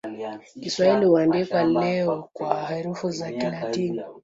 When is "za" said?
3.11-3.31